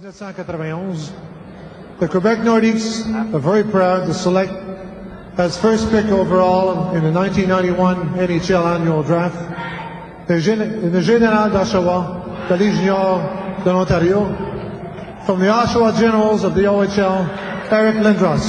1991, 0.00 0.96
the 2.00 2.08
Quebec 2.08 2.38
Nordiques 2.38 3.04
are 3.34 3.38
very 3.38 3.62
proud 3.62 4.06
to 4.06 4.14
select 4.14 4.50
as 5.36 5.58
first 5.60 5.90
pick 5.90 6.06
overall 6.06 6.94
in 6.96 7.04
the 7.04 7.12
1991 7.12 8.14
NHL 8.16 8.64
annual 8.74 9.02
draft 9.02 9.36
the, 10.26 10.34
the 10.34 11.00
Général 11.00 11.52
d'Oshawa, 11.52 12.48
the 12.48 12.56
Junior 12.56 13.20
de 13.64 13.70
l'Ontario, 13.70 14.24
from 15.26 15.40
the 15.40 15.46
Oshawa 15.46 15.92
Generals 15.98 16.42
of 16.42 16.54
the 16.54 16.62
OHL, 16.62 17.28
Eric 17.70 17.96
Lindros. 17.96 18.40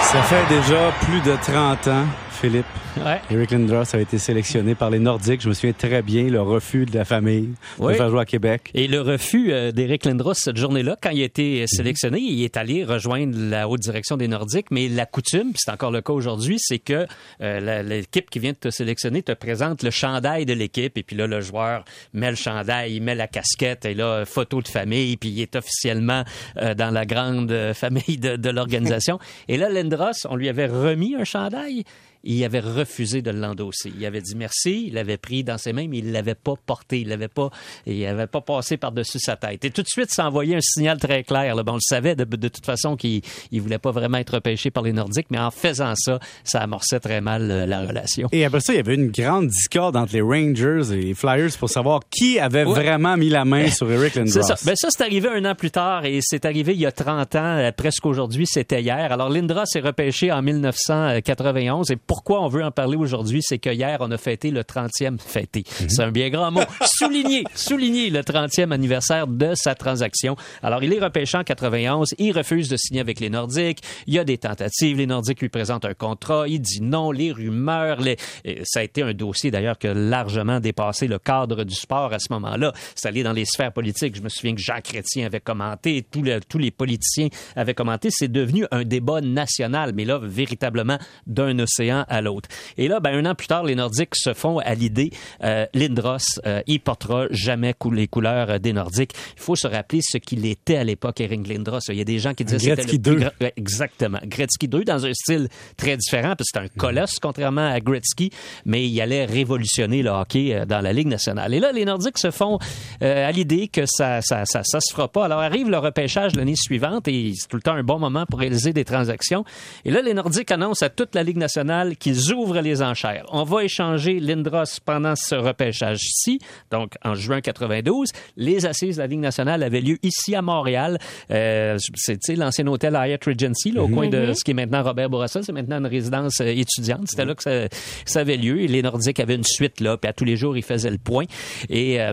Ça 0.00 0.22
fait 0.22 0.46
déjà 0.48 0.92
plus 1.00 1.20
de 1.22 1.34
30 1.42 1.88
ans, 1.88 2.06
Philippe. 2.42 2.66
Ouais. 2.96 3.20
Eric 3.30 3.52
Lindros 3.52 3.94
a 3.94 3.98
été 4.00 4.18
sélectionné 4.18 4.74
par 4.74 4.90
les 4.90 4.98
Nordiques. 4.98 5.40
Je 5.42 5.48
me 5.48 5.54
souviens 5.54 5.72
très 5.72 6.02
bien 6.02 6.24
le 6.24 6.42
refus 6.42 6.86
de 6.86 6.92
la 6.98 7.04
famille 7.04 7.50
Oui. 7.78 7.92
de 7.92 7.96
faire 7.98 8.10
jouer 8.10 8.20
à 8.22 8.24
Québec. 8.24 8.68
Et 8.74 8.88
le 8.88 9.00
refus 9.00 9.52
euh, 9.52 9.70
d'Éric 9.70 10.04
Lindros 10.04 10.34
cette 10.34 10.56
journée-là, 10.56 10.96
quand 11.00 11.10
il 11.10 11.22
a 11.22 11.24
été 11.24 11.64
sélectionné, 11.68 12.18
il 12.18 12.42
est 12.42 12.56
allé 12.56 12.82
rejoindre 12.84 13.38
la 13.38 13.68
haute 13.68 13.78
direction 13.80 14.16
des 14.16 14.26
Nordiques. 14.26 14.72
Mais 14.72 14.88
la 14.88 15.06
coutume, 15.06 15.52
c'est 15.54 15.70
encore 15.70 15.92
le 15.92 16.00
cas 16.02 16.12
aujourd'hui, 16.12 16.56
c'est 16.58 16.80
que 16.80 17.06
euh, 17.40 17.82
l'équipe 17.84 18.28
qui 18.28 18.40
vient 18.40 18.52
de 18.52 18.56
te 18.56 18.70
sélectionner 18.70 19.22
te 19.22 19.32
présente 19.32 19.84
le 19.84 19.90
chandail 19.90 20.44
de 20.44 20.52
l'équipe. 20.52 20.98
Et 20.98 21.04
puis 21.04 21.14
là, 21.14 21.28
le 21.28 21.40
joueur 21.40 21.84
met 22.12 22.30
le 22.30 22.36
chandail, 22.36 22.96
il 22.96 23.02
met 23.04 23.14
la 23.14 23.28
casquette, 23.28 23.84
et 23.84 23.94
là, 23.94 24.24
photo 24.26 24.60
de 24.60 24.68
famille, 24.68 25.16
puis 25.16 25.28
il 25.28 25.40
est 25.42 25.54
officiellement 25.54 26.24
euh, 26.56 26.74
dans 26.74 26.90
la 26.90 27.06
grande 27.06 27.52
euh, 27.52 27.72
famille 27.72 28.18
de, 28.18 28.34
de 28.34 28.50
l'organisation. 28.50 29.20
et 29.46 29.56
là, 29.56 29.68
Lindros, 29.68 30.26
on 30.28 30.34
lui 30.34 30.48
avait 30.48 30.66
remis 30.66 31.14
un 31.14 31.24
chandail. 31.24 31.84
Il 32.24 32.42
avait 32.44 32.60
refusé 32.60 33.22
de 33.22 33.30
l'endosser. 33.30 33.92
Il 33.96 34.04
avait 34.06 34.20
dit 34.20 34.34
merci, 34.36 34.86
il 34.88 34.94
l'avait 34.94 35.16
pris 35.16 35.44
dans 35.44 35.58
ses 35.58 35.72
mains, 35.72 35.86
mais 35.88 35.98
il 35.98 36.12
l'avait 36.12 36.34
pas 36.34 36.54
porté, 36.66 37.00
il 37.00 37.08
l'avait 37.08 37.28
pas, 37.28 37.50
il 37.86 38.04
avait 38.06 38.26
pas 38.26 38.40
passé 38.40 38.76
par-dessus 38.76 39.18
sa 39.18 39.36
tête. 39.36 39.64
Et 39.64 39.70
tout 39.70 39.82
de 39.82 39.88
suite, 39.88 40.10
ça 40.10 40.26
envoyait 40.26 40.56
un 40.56 40.60
signal 40.60 40.98
très 40.98 41.22
clair. 41.24 41.54
Là. 41.54 41.62
Bon, 41.62 41.72
on 41.72 41.76
le 41.76 41.80
savait 41.80 42.14
de, 42.14 42.24
de 42.24 42.48
toute 42.48 42.66
façon 42.66 42.96
qu'il 42.96 43.22
il 43.50 43.60
voulait 43.60 43.78
pas 43.78 43.90
vraiment 43.90 44.18
être 44.18 44.34
repêché 44.34 44.70
par 44.70 44.82
les 44.82 44.92
Nordiques, 44.92 45.26
mais 45.30 45.38
en 45.38 45.50
faisant 45.50 45.94
ça, 45.96 46.18
ça 46.44 46.60
amorçait 46.60 47.00
très 47.00 47.20
mal 47.20 47.50
euh, 47.50 47.66
la 47.66 47.86
relation. 47.86 48.28
Et 48.32 48.44
après 48.44 48.60
ça, 48.60 48.72
il 48.72 48.76
y 48.76 48.80
avait 48.80 48.94
une 48.94 49.10
grande 49.10 49.48
discorde 49.48 49.96
entre 49.96 50.12
les 50.12 50.20
Rangers 50.20 50.92
et 50.92 50.96
les 50.96 51.14
Flyers 51.14 51.50
pour 51.58 51.70
savoir 51.70 52.00
qui 52.10 52.38
avait 52.38 52.64
vraiment 52.64 53.16
mis 53.16 53.28
la 53.28 53.44
main 53.44 53.70
sur 53.70 53.90
Eric 53.90 54.14
Lindros. 54.16 54.32
C'est 54.32 54.42
ça. 54.42 54.56
Ben 54.64 54.74
ça, 54.76 54.88
c'est 54.90 55.02
arrivé 55.02 55.28
un 55.28 55.44
an 55.44 55.54
plus 55.54 55.70
tard 55.70 56.04
et 56.04 56.20
c'est 56.22 56.44
arrivé 56.44 56.72
il 56.74 56.80
y 56.80 56.86
a 56.86 56.92
30 56.92 57.34
ans, 57.36 57.58
euh, 57.58 57.72
presque 57.72 58.06
aujourd'hui, 58.06 58.46
c'était 58.46 58.82
hier. 58.82 59.12
Alors, 59.12 59.28
Lindros 59.28 59.64
est 59.74 59.80
repêché 59.80 60.30
en 60.32 60.42
1991 60.42 61.90
et 61.90 61.96
pourquoi 62.12 62.42
on 62.42 62.48
veut 62.48 62.62
en 62.62 62.70
parler 62.70 62.98
aujourd'hui, 62.98 63.40
c'est 63.42 63.58
que 63.58 63.70
hier, 63.70 63.96
on 64.00 64.10
a 64.10 64.18
fêté 64.18 64.50
le 64.50 64.64
30e 64.64 65.18
fêté. 65.18 65.64
C'est 65.88 66.02
un 66.02 66.10
bien 66.10 66.28
grand 66.28 66.50
mot. 66.50 66.60
souligner, 66.84 67.42
souligner 67.54 68.10
le 68.10 68.20
30e 68.20 68.70
anniversaire 68.70 69.26
de 69.26 69.54
sa 69.54 69.74
transaction. 69.74 70.36
Alors, 70.62 70.84
il 70.84 70.92
est 70.92 71.00
repêché 71.00 71.38
en 71.38 71.42
91, 71.42 72.10
il 72.18 72.32
refuse 72.36 72.68
de 72.68 72.76
signer 72.76 73.00
avec 73.00 73.18
les 73.18 73.30
Nordiques. 73.30 73.78
Il 74.06 74.12
y 74.12 74.18
a 74.18 74.24
des 74.24 74.36
tentatives, 74.36 74.98
les 74.98 75.06
Nordiques 75.06 75.40
lui 75.40 75.48
présentent 75.48 75.86
un 75.86 75.94
contrat, 75.94 76.46
il 76.48 76.60
dit 76.60 76.82
non, 76.82 77.12
les 77.12 77.32
rumeurs, 77.32 77.98
les... 78.02 78.18
ça 78.64 78.80
a 78.80 78.82
été 78.82 79.00
un 79.02 79.14
dossier 79.14 79.50
d'ailleurs 79.50 79.78
qui 79.78 79.86
a 79.86 79.94
largement 79.94 80.60
dépassé 80.60 81.06
le 81.08 81.18
cadre 81.18 81.64
du 81.64 81.74
sport 81.74 82.12
à 82.12 82.18
ce 82.18 82.30
moment-là. 82.34 82.74
C'est 82.94 83.08
allé 83.08 83.22
dans 83.22 83.32
les 83.32 83.46
sphères 83.46 83.72
politiques. 83.72 84.16
Je 84.16 84.20
me 84.20 84.28
souviens 84.28 84.54
que 84.54 84.60
Jean 84.60 84.82
Chrétien 84.84 85.24
avait 85.24 85.40
commenté, 85.40 86.04
tous, 86.10 86.20
le- 86.20 86.40
tous 86.46 86.58
les 86.58 86.72
politiciens 86.72 87.28
avaient 87.56 87.72
commenté. 87.72 88.10
C'est 88.10 88.30
devenu 88.30 88.66
un 88.70 88.84
débat 88.84 89.22
national, 89.22 89.92
mais 89.94 90.04
là, 90.04 90.20
véritablement 90.22 90.98
d'un 91.26 91.58
océan 91.58 92.01
à 92.08 92.20
l'autre. 92.20 92.48
Et 92.78 92.88
là, 92.88 93.00
ben, 93.00 93.14
un 93.14 93.30
an 93.30 93.34
plus 93.34 93.46
tard, 93.48 93.64
les 93.64 93.74
Nordiques 93.74 94.14
se 94.14 94.34
font 94.34 94.58
à 94.58 94.74
l'idée, 94.74 95.10
euh, 95.42 95.66
Lindros, 95.74 96.18
euh, 96.46 96.60
il 96.66 96.80
portera 96.80 97.26
jamais 97.30 97.74
cou- 97.74 97.90
les 97.90 98.08
couleurs 98.08 98.50
euh, 98.50 98.58
des 98.58 98.72
Nordiques. 98.72 99.12
Il 99.36 99.42
faut 99.42 99.56
se 99.56 99.66
rappeler 99.66 100.00
ce 100.02 100.18
qu'il 100.18 100.46
était 100.46 100.76
à 100.76 100.84
l'époque, 100.84 101.20
Eric 101.20 101.46
Lindros. 101.48 101.78
Il 101.88 101.96
y 101.96 102.00
a 102.00 102.04
des 102.04 102.18
gens 102.18 102.34
qui 102.34 102.44
disaient 102.44 102.76
que 102.76 102.82
c'était 102.82 102.82
le 102.82 102.88
plus 102.88 102.98
2. 102.98 103.14
grand- 103.16 103.30
Ouais, 103.40 103.52
exactement. 103.56 104.18
Gretzky 104.24 104.68
2 104.68 104.84
dans 104.84 105.04
un 105.06 105.12
style 105.14 105.48
très 105.76 105.96
différent, 105.96 106.34
parce 106.36 106.50
que 106.50 106.58
c'est 106.58 106.64
un 106.64 106.68
colosse 106.78 107.18
contrairement 107.20 107.66
à 107.68 107.80
Gretzky, 107.80 108.30
mais 108.64 108.86
il 108.88 109.00
allait 109.00 109.24
révolutionner 109.24 110.02
le 110.02 110.10
hockey 110.10 110.54
euh, 110.54 110.64
dans 110.66 110.80
la 110.80 110.92
Ligue 110.92 111.08
nationale. 111.08 111.52
Et 111.54 111.60
là, 111.60 111.72
les 111.72 111.84
Nordiques 111.84 112.18
se 112.18 112.30
font 112.30 112.58
euh, 113.02 113.28
à 113.28 113.32
l'idée 113.32 113.68
que 113.68 113.84
ça, 113.86 114.20
ça, 114.22 114.44
ça, 114.44 114.62
ça 114.64 114.78
se 114.80 114.92
fera 114.92 115.08
pas. 115.08 115.24
Alors 115.24 115.40
arrive 115.40 115.68
le 115.70 115.78
repêchage 115.78 116.34
l'année 116.36 116.56
suivante 116.56 117.08
et 117.08 117.32
c'est 117.36 117.48
tout 117.48 117.56
le 117.56 117.62
temps 117.62 117.72
un 117.74 117.82
bon 117.82 117.98
moment 117.98 118.26
pour 118.26 118.38
réaliser 118.40 118.72
des 118.72 118.84
transactions. 118.84 119.44
Et 119.84 119.90
là, 119.90 120.02
les 120.02 120.14
Nordiques 120.14 120.50
annoncent 120.50 120.84
à 120.84 120.88
toute 120.88 121.14
la 121.14 121.22
Ligue 121.22 121.36
nationale 121.36 121.91
qu'ils 121.98 122.32
ouvrent 122.32 122.60
les 122.60 122.82
enchères. 122.82 123.24
On 123.30 123.44
va 123.44 123.64
échanger 123.64 124.20
Lindros 124.20 124.80
pendant 124.84 125.14
ce 125.16 125.34
repêchage-ci, 125.34 126.38
donc 126.70 126.94
en 127.04 127.14
juin 127.14 127.40
92. 127.40 128.08
Les 128.36 128.66
assises 128.66 128.96
de 128.96 129.02
la 129.02 129.06
Ligue 129.06 129.20
nationale 129.20 129.62
avaient 129.62 129.80
lieu 129.80 129.98
ici 130.02 130.34
à 130.34 130.42
Montréal. 130.42 130.98
Euh, 131.30 131.78
c'est 131.94 132.36
l'ancien 132.36 132.66
hôtel 132.66 132.94
Hyatt 132.96 133.24
Regency, 133.24 133.72
là, 133.72 133.82
au 133.82 133.88
coin 133.88 134.08
de 134.08 134.32
ce 134.32 134.44
qui 134.44 134.52
est 134.52 134.54
maintenant 134.54 134.82
Robert 134.82 135.10
Bourassa. 135.10 135.42
C'est 135.42 135.52
maintenant 135.52 135.78
une 135.78 135.86
résidence 135.86 136.40
euh, 136.40 136.46
étudiante. 136.46 137.08
C'était 137.08 137.24
là 137.24 137.34
que 137.34 137.42
ça, 137.42 137.68
ça 138.04 138.20
avait 138.20 138.36
lieu. 138.36 138.60
Et 138.60 138.68
les 138.68 138.82
Nordiques 138.82 139.20
avaient 139.20 139.34
une 139.34 139.44
suite 139.44 139.80
là, 139.80 139.96
puis 139.96 140.08
à 140.08 140.12
tous 140.12 140.24
les 140.24 140.36
jours, 140.36 140.56
ils 140.56 140.62
faisaient 140.62 140.90
le 140.90 140.98
point. 140.98 141.24
Et 141.68 142.00
euh, 142.00 142.12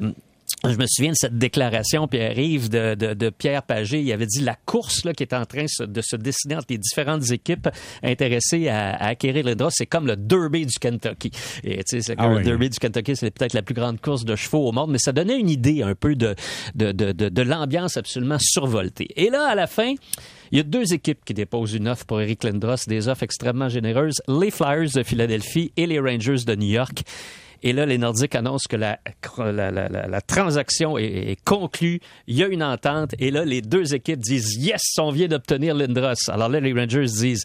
je 0.63 0.75
me 0.75 0.85
souviens 0.87 1.11
de 1.11 1.17
cette 1.17 1.37
déclaration, 1.37 2.07
arrive 2.13 2.69
de, 2.69 2.95
de, 2.95 3.13
de 3.13 3.29
Pierre 3.29 3.63
Pagé. 3.63 4.01
Il 4.01 4.11
avait 4.11 4.25
dit 4.25 4.41
la 4.41 4.55
course 4.65 5.05
là, 5.05 5.13
qui 5.13 5.23
est 5.23 5.33
en 5.33 5.45
train 5.45 5.65
de 5.79 6.01
se 6.01 6.15
dessiner 6.15 6.55
entre 6.55 6.67
les 6.69 6.77
différentes 6.77 7.31
équipes 7.31 7.69
intéressées 8.03 8.67
à, 8.67 8.91
à 8.95 9.07
acquérir 9.09 9.45
les 9.45 9.55
draps. 9.55 9.73
C'est 9.77 9.85
comme 9.85 10.07
le 10.07 10.15
Derby 10.17 10.65
du 10.65 10.77
Kentucky. 10.79 11.31
Et 11.63 11.77
tu 11.77 11.83
sais, 11.85 12.01
c'est 12.01 12.15
Ah 12.17 12.29
oui. 12.29 12.39
le 12.39 12.43
Derby 12.43 12.69
du 12.69 12.77
Kentucky, 12.77 13.15
c'est 13.15 13.31
peut-être 13.31 13.53
la 13.53 13.61
plus 13.61 13.73
grande 13.75 14.01
course 14.01 14.25
de 14.25 14.35
chevaux 14.35 14.67
au 14.67 14.71
monde, 14.71 14.91
mais 14.91 14.97
ça 14.99 15.11
donnait 15.11 15.39
une 15.39 15.49
idée 15.49 15.81
un 15.81 15.95
peu 15.95 16.15
de, 16.15 16.35
de, 16.75 16.91
de, 16.91 17.11
de, 17.11 17.29
de 17.29 17.41
l'ambiance 17.41 17.95
absolument 17.97 18.37
survoltée. 18.39 19.07
Et 19.15 19.29
là, 19.29 19.47
à 19.47 19.55
la 19.55 19.67
fin, 19.67 19.93
il 20.51 20.57
y 20.57 20.59
a 20.59 20.63
deux 20.63 20.93
équipes 20.93 21.23
qui 21.23 21.33
déposent 21.33 21.73
une 21.73 21.87
offre 21.87 22.05
pour 22.05 22.19
Eric 22.21 22.43
Lindros, 22.43 22.75
des 22.87 23.07
offres 23.07 23.23
extrêmement 23.23 23.69
généreuses, 23.69 24.21
les 24.27 24.51
Flyers 24.51 24.89
de 24.93 25.03
Philadelphie 25.03 25.71
et 25.77 25.85
les 25.85 25.99
Rangers 25.99 26.43
de 26.45 26.55
New 26.55 26.67
York. 26.69 27.03
Et 27.63 27.73
là, 27.73 27.85
les 27.85 27.97
Nordiques 27.97 28.35
annoncent 28.35 28.67
que 28.69 28.75
la, 28.77 28.99
la, 29.37 29.71
la, 29.71 29.89
la- 29.89 30.21
transaction 30.21 30.97
est, 30.97 31.31
est 31.31 31.43
conclue. 31.43 31.99
Il 32.27 32.35
y 32.37 32.43
a 32.43 32.47
une 32.47 32.63
entente. 32.63 33.15
Et 33.19 33.31
là, 33.31 33.43
les 33.45 33.61
deux 33.61 33.93
équipes 33.93 34.19
disent 34.19 34.55
Yes, 34.57 34.81
on 34.99 35.11
vient 35.11 35.27
d'obtenir 35.27 35.75
Lindros. 35.75 36.29
Alors 36.29 36.49
là, 36.49 36.59
les 36.59 36.73
Rangers 36.73 37.05
disent 37.05 37.43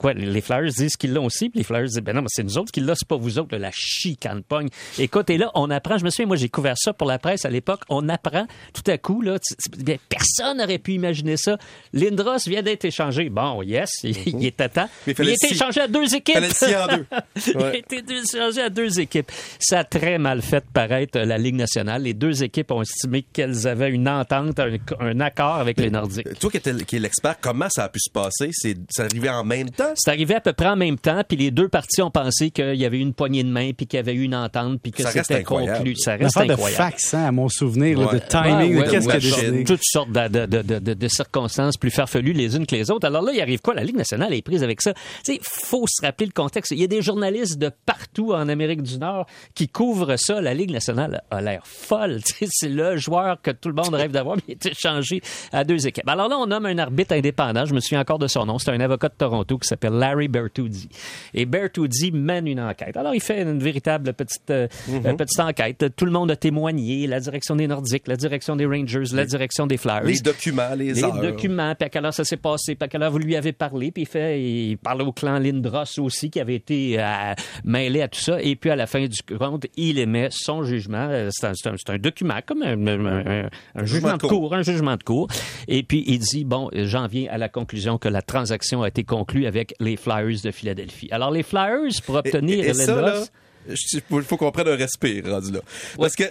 Quoi, 0.00 0.14
les 0.14 0.40
Flyers 0.40 0.72
disent 0.72 0.96
qu'ils 0.96 1.12
l'ont 1.12 1.26
aussi, 1.26 1.50
puis 1.50 1.58
les 1.58 1.64
Flyers 1.64 1.84
disent, 1.84 2.00
ben 2.00 2.16
non, 2.16 2.22
mais 2.22 2.28
c'est 2.30 2.42
nous 2.42 2.56
autres 2.56 2.72
qui 2.72 2.80
l'ont, 2.80 2.94
c'est 2.94 3.06
pas 3.06 3.18
vous 3.18 3.38
autres, 3.38 3.54
la 3.54 3.70
chicane 3.70 4.42
pogne. 4.42 4.68
Écoute, 4.98 5.28
et 5.28 5.36
là, 5.36 5.50
on 5.54 5.68
apprend, 5.68 5.98
je 5.98 6.04
me 6.04 6.08
souviens, 6.08 6.24
moi, 6.24 6.36
j'ai 6.36 6.48
couvert 6.48 6.78
ça 6.78 6.94
pour 6.94 7.06
la 7.06 7.18
presse 7.18 7.44
à 7.44 7.50
l'époque, 7.50 7.82
on 7.90 8.08
apprend 8.08 8.46
tout 8.72 8.90
à 8.90 8.96
coup, 8.96 9.20
là, 9.20 9.36
bien, 9.76 9.96
personne 10.08 10.56
n'aurait 10.56 10.78
pu 10.78 10.92
imaginer 10.92 11.36
ça. 11.36 11.58
Lindros 11.92 12.38
vient 12.46 12.62
d'être 12.62 12.86
échangé. 12.86 13.28
Bon, 13.28 13.60
yes, 13.62 13.90
il, 14.02 14.16
il 14.26 14.46
est 14.46 14.58
à 14.62 14.70
temps. 14.70 14.88
Mais 15.06 15.12
il 15.18 15.24
il 15.24 15.28
a 15.28 15.32
été 15.32 15.48
le 15.48 15.54
scier. 15.54 15.56
échangé 15.56 15.80
à 15.82 15.88
deux 15.88 16.14
équipes. 16.14 16.36
En 16.36 16.96
deux. 16.96 17.06
il 17.54 17.62
a 17.62 17.76
été 17.76 18.02
échangé 18.10 18.62
à 18.62 18.70
deux 18.70 19.00
équipes. 19.00 19.30
Ça 19.58 19.80
a 19.80 19.84
très 19.84 20.16
mal 20.16 20.40
fait 20.40 20.64
paraître 20.72 21.18
la 21.18 21.36
Ligue 21.36 21.56
nationale. 21.56 22.04
Les 22.04 22.14
deux 22.14 22.42
équipes 22.42 22.70
ont 22.70 22.80
estimé 22.80 23.22
qu'elles 23.22 23.66
avaient 23.66 23.90
une 23.90 24.08
entente, 24.08 24.58
un, 24.58 24.76
un 25.00 25.20
accord 25.20 25.56
avec 25.56 25.78
les 25.78 25.90
Nordiques. 25.90 26.38
Toi 26.38 26.50
qui, 26.50 26.96
es 26.96 26.98
l'expert, 26.98 27.36
comment 27.38 27.68
ça 27.68 27.84
a 27.84 27.88
pu 27.90 28.00
se 28.00 28.10
passer? 28.10 28.50
C'est 28.52 28.78
arrivé 28.98 29.28
en 29.28 29.44
même 29.44 29.68
temps? 29.68 29.89
C'est 29.94 30.10
arrivé 30.10 30.34
à 30.34 30.40
peu 30.40 30.52
près 30.52 30.68
en 30.68 30.76
même 30.76 30.98
temps, 30.98 31.22
puis 31.26 31.36
les 31.36 31.50
deux 31.50 31.68
parties 31.68 32.02
ont 32.02 32.10
pensé 32.10 32.50
qu'il 32.50 32.74
y 32.76 32.84
avait 32.84 32.98
eu 32.98 33.00
une 33.00 33.14
poignée 33.14 33.42
de 33.42 33.48
main, 33.50 33.72
puis 33.72 33.86
qu'il 33.86 33.96
y 33.96 34.00
avait 34.00 34.14
eu 34.14 34.22
une 34.22 34.34
entente, 34.34 34.80
puis 34.82 34.92
que 34.92 35.02
c'était 35.06 35.36
incroyable. 35.36 35.78
conclu. 35.78 35.96
Ça 35.96 36.12
reste 36.16 36.36
affaire 36.36 36.46
de 36.48 36.52
incroyable. 36.52 36.76
fax, 36.82 37.14
hein, 37.14 37.24
à 37.26 37.32
mon 37.32 37.48
souvenir, 37.48 37.98
là, 37.98 38.06
Ouais. 38.06 38.14
de 38.14 38.18
timing, 38.26 38.76
Ouais, 38.78 38.86
de 38.86 38.90
qu'est-ce 38.90 39.60
a. 39.60 39.64
Toutes 39.64 39.80
sortes 39.82 40.10
de, 40.12 40.28
de, 40.28 40.62
de, 40.62 40.78
de, 40.78 40.94
de 40.94 41.08
circonstances 41.08 41.76
plus 41.76 41.90
farfelues 41.90 42.32
les 42.32 42.56
unes 42.56 42.66
que 42.66 42.74
les 42.76 42.90
autres. 42.90 43.06
Alors 43.06 43.22
là, 43.22 43.32
il 43.34 43.40
arrive 43.40 43.60
quoi? 43.60 43.74
La 43.74 43.84
Ligue 43.84 43.96
nationale 43.96 44.32
est 44.34 44.42
prise 44.42 44.62
avec 44.62 44.80
ça. 44.82 44.92
Tu 45.24 45.34
sais, 45.34 45.40
faut 45.42 45.84
se 45.88 46.04
rappeler 46.04 46.26
le 46.26 46.32
contexte. 46.32 46.72
Il 46.72 46.78
y 46.80 46.84
a 46.84 46.86
des 46.86 47.02
journalistes 47.02 47.58
de 47.58 47.70
partout 47.86 48.32
en 48.32 48.48
Amérique 48.48 48.82
du 48.82 48.98
Nord 48.98 49.26
qui 49.54 49.68
couvrent 49.68 50.16
ça. 50.16 50.40
La 50.40 50.54
Ligue 50.54 50.70
nationale 50.70 51.22
a 51.30 51.40
l'air 51.40 51.62
folle. 51.66 52.20
Tu 52.30 52.34
sais, 52.34 52.46
c'est 52.50 52.68
le 52.68 52.96
joueur 52.96 53.40
que 53.42 53.50
tout 53.50 53.68
le 53.68 53.74
monde 53.74 53.94
rêve 53.94 54.10
d'avoir, 54.10 54.36
mais 54.36 54.42
il 54.48 54.52
est 54.52 54.66
échangé 54.66 55.20
à 55.52 55.64
deux 55.64 55.86
équipes. 55.86 56.08
Alors 56.08 56.28
là, 56.28 56.36
on 56.38 56.46
nomme 56.46 56.66
un 56.66 56.78
arbitre 56.78 57.14
indépendant. 57.14 57.64
Je 57.64 57.74
me 57.74 57.80
souviens 57.80 58.00
encore 58.00 58.18
de 58.18 58.26
son 58.28 58.46
nom. 58.46 58.58
C'est 58.58 58.70
un 58.70 58.80
avocat 58.80 59.08
de 59.08 59.14
Toronto 59.14 59.58
qui 59.58 59.66
s'appelle 59.66 59.79
Larry 59.88 60.28
Bertuzzi. 60.28 60.88
Et 61.34 61.46
Bertuzzi 61.46 62.12
mène 62.12 62.46
une 62.46 62.60
enquête. 62.60 62.96
Alors, 62.96 63.14
il 63.14 63.20
fait 63.20 63.42
une 63.42 63.58
véritable 63.58 64.12
petite, 64.12 64.50
euh, 64.50 64.68
euh, 64.90 65.14
petite 65.14 65.40
enquête. 65.40 65.84
Tout 65.96 66.04
le 66.04 66.12
monde 66.12 66.30
a 66.30 66.36
témoigné. 66.36 67.06
La 67.06 67.20
direction 67.20 67.56
des 67.56 67.66
Nordiques, 67.66 68.06
la 68.08 68.16
direction 68.16 68.56
des 68.56 68.66
Rangers, 68.66 69.04
la 69.12 69.24
direction 69.24 69.66
des 69.66 69.76
Flyers 69.76 70.02
Les 70.04 70.20
documents, 70.20 70.74
les, 70.76 70.92
les 70.92 71.04
heures. 71.04 71.20
documents, 71.20 71.74
puis 71.74 71.86
à 71.86 71.88
quelle 71.88 72.04
heure 72.04 72.14
ça 72.14 72.24
s'est 72.24 72.36
passé, 72.36 72.74
puis 72.74 72.84
à 72.84 72.88
quelle 72.88 73.02
heure 73.02 73.10
vous 73.10 73.18
lui 73.18 73.36
avez 73.36 73.52
parlé, 73.52 73.90
puis 73.90 74.02
il 74.02 74.06
fait, 74.08 74.40
il 74.42 74.76
parle 74.78 75.02
au 75.02 75.12
clan 75.12 75.38
Lindros 75.38 75.98
aussi, 75.98 76.30
qui 76.30 76.40
avait 76.40 76.54
été 76.56 76.96
euh, 76.98 77.34
mêlé 77.64 78.02
à 78.02 78.08
tout 78.08 78.20
ça, 78.20 78.40
et 78.42 78.56
puis 78.56 78.70
à 78.70 78.76
la 78.76 78.86
fin 78.86 79.04
du 79.06 79.18
compte, 79.38 79.66
il 79.76 79.98
émet 79.98 80.28
son 80.30 80.62
jugement. 80.64 81.08
C'est 81.30 81.46
un, 81.46 81.52
c'est 81.54 81.90
un- 81.90 81.98
document, 81.98 82.38
comme 82.46 82.62
un, 82.62 82.86
un- 82.86 83.26
un- 83.44 83.48
un 83.74 83.84
jugement 83.84 84.16
de 84.16 84.54
un 84.54 84.62
jugement 84.62 84.96
de 84.96 85.02
cour, 85.02 85.28
et 85.68 85.82
puis 85.82 86.04
il 86.06 86.18
dit, 86.18 86.44
bon, 86.44 86.70
j'en 86.72 87.06
viens 87.06 87.30
à 87.30 87.38
la 87.38 87.48
conclusion 87.48 87.98
que 87.98 88.08
la 88.08 88.22
transaction 88.22 88.82
a 88.82 88.88
été 88.88 89.04
conclue 89.04 89.46
avec 89.46 89.74
les 89.80 89.96
Flyers 89.96 90.40
de 90.42 90.50
Philadelphie. 90.50 91.08
Alors 91.10 91.30
les 91.30 91.42
Flyers, 91.42 91.90
pour 92.04 92.14
obtenir 92.16 92.64
là, 92.74 93.22
il 93.68 94.22
faut 94.22 94.36
qu'on 94.36 94.50
prenne 94.50 94.68
un 94.68 94.76
respire 94.76 95.24
rendu 95.26 95.52
là. 95.52 95.60
Parce 95.98 96.14
que 96.16 96.24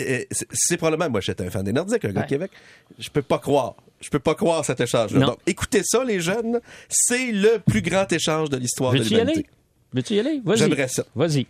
euh, 0.00 0.24
c'est- 0.50 0.76
probablement, 0.76 1.08
moi 1.10 1.20
j'étais 1.20 1.44
un 1.46 1.50
fan 1.50 1.62
des 1.62 1.72
Nordiques, 1.72 2.04
un 2.04 2.08
gars 2.08 2.20
Ouais. 2.20 2.26
de 2.26 2.28
Québec. 2.28 2.50
Je 2.98 3.08
peux 3.10 3.22
pas 3.22 3.38
croire. 3.38 3.74
Je 4.00 4.10
peux 4.10 4.18
pas 4.18 4.34
croire 4.34 4.64
cet 4.64 4.80
échange-là. 4.80 5.24
Donc, 5.26 5.38
écoutez 5.46 5.82
ça, 5.84 6.02
les 6.04 6.20
jeunes. 6.20 6.60
C'est 6.88 7.32
le 7.32 7.58
plus 7.64 7.80
grand 7.80 8.10
échange 8.12 8.50
de 8.50 8.56
l'histoire 8.56 8.92
de 8.92 8.98
Veux-tu 8.98 9.12
y 9.12 9.14
aller? 9.16 9.24
l'humanité. 9.24 9.50
Veux-tu 9.92 10.14
y 10.14 10.20
aller? 10.20 10.42
Vas-y. 10.44 10.58
J'aimerais 10.58 10.88
ça. 10.88 11.04
Vas-y. 11.14 11.46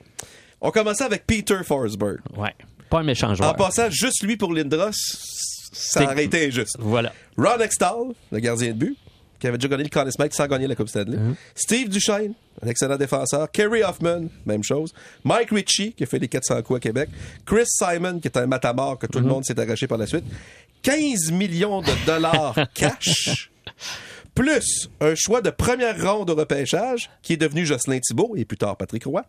On 0.61 0.71
commençait 0.71 1.05
avec 1.05 1.27
Peter 1.27 1.59
Forsberg. 1.65 2.19
Ouais. 2.37 2.55
Pas 2.91 3.01
un 3.01 3.03
méchant 3.03 3.31
En 3.31 3.35
joueur. 3.35 3.57
passant 3.57 3.89
juste 3.91 4.23
lui 4.23 4.37
pour 4.37 4.53
Lindros, 4.53 4.91
ça 5.75 6.05
aurait 6.05 6.25
été 6.25 6.47
injuste. 6.47 6.76
Voilà. 6.79 7.12
Ron 7.37 7.59
Extall, 7.61 8.15
le 8.32 8.38
gardien 8.38 8.69
de 8.69 8.79
but, 8.79 8.97
qui 9.38 9.49
avait 9.49 9.59
déjà 9.59 9.69
gagné 9.69 9.85
le 9.85 9.91
Conn 9.91 10.11
Smythe 10.11 10.32
sans 10.32 10.47
gagner 10.47 10.67
la 10.67 10.75
Coupe 10.75 10.88
Stanley. 10.88 11.17
Mm-hmm. 11.17 11.35
Steve 11.55 11.88
Duchesne, 11.91 12.32
un 12.62 12.69
excellent 12.69 12.97
défenseur. 12.97 13.50
Kerry 13.50 13.82
Hoffman, 13.82 14.29
même 14.47 14.62
chose. 14.62 14.94
Mike 15.23 15.50
Ritchie, 15.50 15.93
qui 15.93 16.05
a 16.05 16.06
fait 16.06 16.19
les 16.19 16.29
400 16.29 16.62
coups 16.62 16.79
à 16.79 16.81
Québec. 16.81 17.11
Chris 17.44 17.67
Simon, 17.67 18.21
qui 18.21 18.29
est 18.29 18.38
un 18.38 18.47
matamor 18.47 18.99
que 18.99 19.06
tout 19.06 19.21
le 19.21 19.26
monde 19.26 19.44
s'est 19.44 19.59
arraché 19.61 19.87
par 19.87 19.99
la 19.99 20.06
suite. 20.06 20.25
15 20.82 21.32
millions 21.32 21.82
de 21.82 22.06
dollars 22.06 22.56
cash. 22.75 23.50
Plus 24.35 24.88
un 25.00 25.15
choix 25.15 25.41
de 25.41 25.50
première 25.50 26.00
ronde 26.03 26.31
au 26.31 26.35
repêchage, 26.35 27.11
qui 27.23 27.35
est 27.35 27.37
devenu 27.37 27.65
Jocelyn 27.65 28.00
Thibault 28.00 28.35
et 28.37 28.44
plus 28.44 28.56
tard 28.56 28.77
Patrick 28.77 29.05
Roy. 29.05 29.25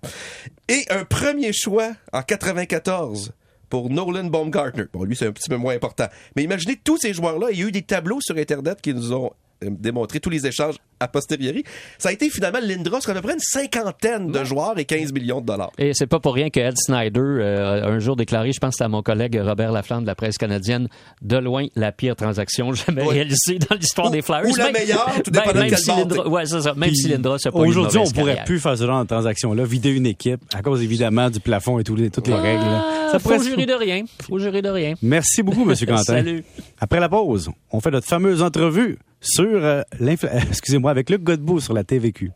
Et 0.68 0.86
un 0.90 1.06
premier 1.06 1.54
choix 1.54 1.92
en 2.12 2.22
94 2.22 3.34
pour 3.76 3.90
Nolan 3.90 4.24
Baumgartner. 4.30 4.86
Bon, 4.94 5.04
lui, 5.04 5.18
c'est 5.18 5.28
un 5.28 5.34
petit 5.34 5.50
peu 5.50 5.58
moins 5.58 5.76
important. 5.76 6.06
Mais 6.38 6.44
imaginez 6.44 6.80
tous 6.82 6.96
ces 6.96 7.14
joueurs-là. 7.14 7.48
Il 7.52 7.60
y 7.60 7.64
a 7.64 7.68
eu 7.68 7.74
des 7.74 7.82
tableaux 7.82 8.20
sur 8.22 8.38
Internet 8.38 8.80
qui 8.82 8.94
nous 8.94 9.12
ont 9.12 9.32
euh, 9.66 9.70
démontré 9.70 10.22
tous 10.22 10.30
les 10.30 10.48
échanges 10.48 10.76
a 11.00 11.08
posteriori. 11.08 11.64
Ça 11.98 12.10
a 12.10 12.12
été 12.12 12.30
finalement 12.30 12.60
Lindros, 12.62 13.00
à 13.10 13.14
peu 13.14 13.22
près 13.22 13.34
une 13.34 13.40
cinquantaine 13.40 14.32
de 14.32 14.44
joueurs 14.44 14.78
et 14.78 14.86
15 14.86 15.12
millions 15.14 15.42
de 15.42 15.46
dollars. 15.46 15.72
Et 15.78 15.92
c'est 15.94 16.08
pas 16.08 16.20
pour 16.20 16.34
rien 16.34 16.50
que 16.50 16.60
Ed 16.60 16.76
Snyder 16.78 17.20
euh, 17.20 17.84
a 17.84 17.88
un 17.90 18.00
jour 18.00 18.16
déclaré, 18.16 18.52
je 18.52 18.60
pense 18.60 18.80
à 18.82 18.88
mon 18.88 19.02
collègue 19.02 19.40
Robert 19.44 19.72
Laflamme 19.72 20.02
de 20.04 20.08
la 20.08 20.16
presse 20.16 20.38
canadienne, 20.38 20.88
de 21.22 21.38
loin 21.38 21.66
la 21.76 21.92
pire 21.92 22.16
transaction 22.16 22.74
jamais 22.74 23.04
réalisée 23.04 23.60
dans 23.70 23.76
l'histoire 23.76 24.08
Ou- 24.08 24.12
des 24.12 24.22
Flyers. 24.22 24.46
ou 24.50 24.56
la 24.56 24.66
Même- 24.66 24.74
meilleure, 24.74 25.12
tout 25.24 25.32
ben, 25.32 25.42
dépendant 25.42 25.54
de 25.66 25.70
même 25.70 25.76
si 25.78 25.90
Lindros- 25.90 26.24
t'es. 26.24 26.30
ouais, 26.30 26.46
c'est 26.46 26.62
ça. 26.62 26.74
Même 26.74 26.90
Puis 26.90 26.98
si 26.98 27.08
Lindros 27.10 27.36
a 27.48 27.52
pas 27.52 27.60
Aujourd'hui, 27.60 27.98
on 28.00 28.04
pourrait 28.12 28.26
carrière. 28.28 28.44
plus 28.46 28.60
faire 28.60 28.78
ce 28.78 28.86
genre 28.86 29.02
de 29.04 29.08
transaction-là, 29.08 29.64
vider 29.66 29.90
une 29.92 30.06
équipe, 30.06 30.42
à 30.54 30.62
cause 30.62 30.82
évidemment 30.82 31.30
du 31.30 31.40
plafond 31.40 31.80
et 31.80 31.84
les- 31.98 32.10
toutes 32.10 32.28
les 32.28 32.34
règles. 32.36 32.64
là. 32.64 32.84
Ah, 32.86 33.10
Ça 33.14 33.20
faut 33.20 33.38
se- 33.38 33.44
jurer 33.50 33.66
de 33.66 33.74
rien. 33.74 34.04
Faut 34.28 34.40
jurer 34.40 34.62
de 34.62 34.70
rien. 34.70 34.94
Merci 35.02 35.44
beaucoup, 35.44 35.70
M. 35.70 35.76
Quentin. 35.88 36.04
Salut. 36.04 36.44
Après 36.80 37.00
la 37.00 37.10
pause, 37.10 37.50
on 37.72 37.80
fait 37.80 37.92
notre 37.92 38.08
fameuse 38.08 38.42
entrevue 38.42 38.98
sur 39.22 39.46
euh, 39.46 39.82
l'infla- 40.00 40.30
excusez-moi, 40.50 40.94
avec 40.96 41.10
Luc 41.10 41.24
Godbout 41.24 41.60
sur 41.60 41.74
la 41.74 41.84
TVQ. 41.84 42.32